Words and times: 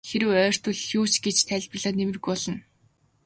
Хэрэв 0.09 0.29
оройтвол 0.35 0.79
юу 0.97 1.05
ч 1.11 1.15
гэж 1.25 1.37
тайлбарлаад 1.49 1.95
нэмэргүй 1.97 2.31
болно. 2.31 2.57